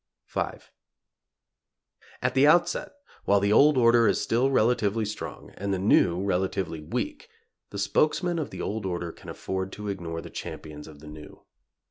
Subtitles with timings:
[0.25, 0.41] V.
[2.23, 2.93] At the outset,
[3.25, 7.29] while the old order is still relatively strong, and the new relatively weak,
[7.69, 11.43] the spokesmen of the old order can afford to ignore the champions of the new.